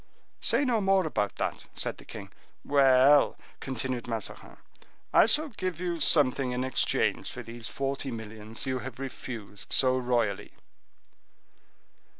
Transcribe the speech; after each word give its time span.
"Say 0.39 0.65
no 0.65 0.81
more 0.81 1.05
about 1.05 1.35
that," 1.35 1.67
said 1.75 1.97
the 1.99 2.05
king. 2.05 2.31
"Well!" 2.65 3.37
continued 3.59 4.07
Mazarin, 4.07 4.57
"I 5.13 5.27
shall 5.27 5.49
give 5.49 5.79
you 5.79 5.99
something 5.99 6.53
in 6.53 6.63
exchange 6.63 7.31
for 7.31 7.43
these 7.43 7.67
forty 7.69 8.09
millions 8.09 8.65
you 8.65 8.79
have 8.79 8.97
refused 8.97 9.71
so 9.71 9.95
royally." 9.95 10.53